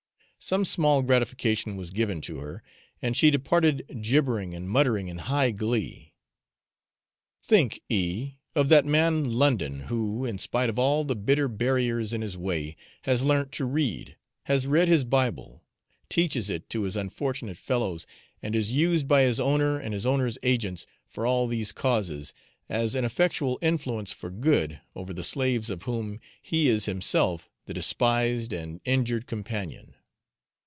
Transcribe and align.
Some 0.43 0.65
small 0.65 1.03
gratification 1.03 1.75
was 1.77 1.91
given 1.91 2.19
to 2.21 2.39
her, 2.39 2.63
and 2.99 3.15
she 3.15 3.29
departed 3.29 3.99
gibbering 4.01 4.55
and 4.55 4.67
muttering 4.67 5.07
in 5.07 5.19
high 5.19 5.51
glee. 5.51 6.13
Think, 7.43 7.81
E, 7.89 8.37
of 8.55 8.67
that 8.69 8.83
man 8.83 9.25
London 9.33 9.81
who, 9.81 10.25
in 10.25 10.39
spite 10.39 10.67
of 10.67 10.79
all 10.79 11.03
the 11.05 11.15
bitter 11.15 11.47
barriers 11.47 12.11
in 12.11 12.21
his 12.23 12.39
way, 12.39 12.75
has 13.03 13.23
learnt 13.23 13.51
to 13.51 13.65
read, 13.65 14.15
has 14.45 14.65
read 14.65 14.87
his 14.87 15.03
Bible, 15.03 15.61
teaches 16.09 16.49
it 16.49 16.71
to 16.71 16.81
his 16.81 16.95
unfortunate 16.95 17.55
fellows, 17.57 18.07
and 18.41 18.55
is 18.55 18.71
used 18.71 19.07
by 19.07 19.21
his 19.21 19.39
owner 19.39 19.77
and 19.77 19.93
his 19.93 20.07
owner's 20.07 20.39
agents, 20.41 20.87
for 21.05 21.27
all 21.27 21.45
these 21.45 21.71
causes, 21.71 22.33
as 22.67 22.95
an 22.95 23.05
effectual 23.05 23.59
influence 23.61 24.11
for 24.11 24.31
good 24.31 24.81
over 24.95 25.13
the 25.13 25.23
slaves 25.23 25.69
of 25.69 25.83
whom 25.83 26.19
he 26.41 26.67
is 26.67 26.87
himself 26.87 27.47
the 27.67 27.75
despised 27.75 28.51
and 28.51 28.81
injured 28.85 29.27
companion. 29.27 29.93